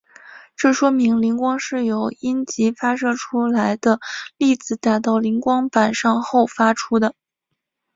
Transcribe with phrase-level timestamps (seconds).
[0.55, 3.99] 这说明磷光是由阴极发射出来的
[4.35, 7.13] 粒子打到磷光板上后发出的。